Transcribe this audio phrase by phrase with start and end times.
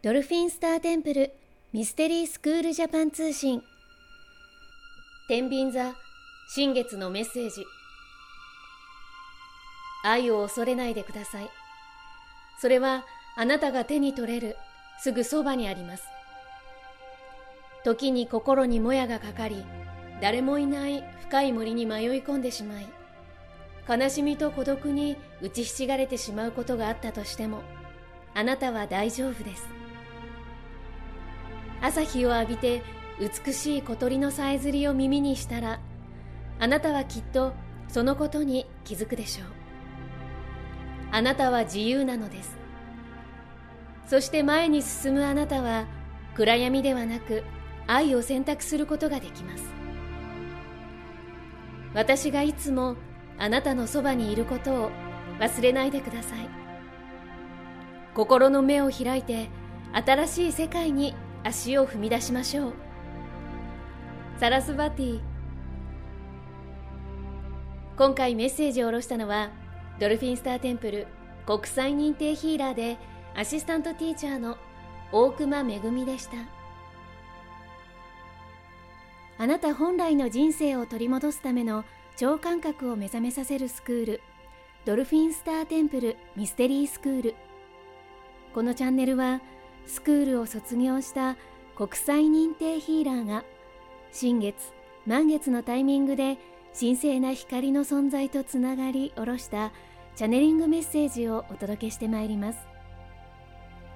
[0.00, 1.32] ドルフィンスターテンプル
[1.72, 3.64] ミステリースクールジャパン通信。
[5.26, 5.92] 天秤座
[6.54, 7.64] 新月のメッセージ。
[10.04, 11.50] 愛を恐れないでください。
[12.60, 13.06] それは
[13.36, 14.56] あなたが手に取れる
[15.00, 16.04] すぐそばにあります。
[17.82, 19.64] 時に心にもやがかかり
[20.22, 22.88] 誰もいない深い森に迷い込んでしまい
[23.88, 27.62] 悲しみと孤独に打ちひしがれてしまうことがあったとしても
[28.34, 29.77] あなたは大丈夫です。
[31.80, 32.82] 朝日を浴びて
[33.20, 35.80] 美しい小鳥のさえずりを耳にしたら
[36.58, 37.52] あなたはきっと
[37.88, 39.48] そのことに気づくでしょう。
[41.10, 42.58] あなたは自由なのです。
[44.06, 45.86] そして前に進むあなたは
[46.34, 47.44] 暗闇ではなく
[47.86, 49.64] 愛を選択することができます。
[51.94, 52.96] 私がいつも
[53.38, 54.90] あなたのそばにいることを
[55.38, 56.48] 忘れないでください。
[58.14, 59.48] 心の目を開いて
[59.92, 62.72] 新しい世界に足を踏み出しましょう。
[64.38, 65.20] サラスバティ。
[67.96, 69.50] 今回メッセージを下ろしたのは
[69.98, 71.08] ドルフィンスターテンプル
[71.46, 72.96] 国際認定ヒーラーで
[73.34, 74.56] アシスタントティーチャーの
[75.10, 76.36] 大熊めぐみでした。
[79.40, 81.84] あなた本来の人生を取り戻すための
[82.16, 84.20] 超感覚を目覚めさせるスクール
[84.84, 87.34] ドルフィンスターテンプルミステリースクール。
[88.54, 89.40] このチャンネルは
[89.86, 91.36] スクールを卒業した
[91.76, 93.44] 国際認定ヒーラーが
[94.12, 94.72] 新月
[95.06, 96.38] 満月のタイミングで
[96.78, 99.72] 神聖な光の存在とつながり下ろした
[100.16, 102.58] チャネリングメッセージをお届けしてまいります。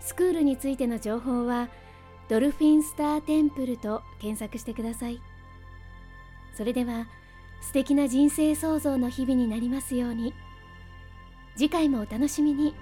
[0.00, 1.68] スクールについての情報は
[2.28, 5.20] ドルフィンスターテンプルと検索してください。
[6.54, 7.06] それでは
[7.60, 10.32] 素敵な人生創造の日々になりますように。
[11.56, 12.74] 次回もお楽しみに。